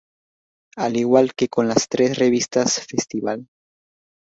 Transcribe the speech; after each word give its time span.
Al 0.77 0.97
igual 0.97 1.35
que 1.35 1.47
con 1.47 1.67
las 1.67 1.87
tres 1.87 2.17
revistas 2.17 2.87
"Festival! 2.89 3.45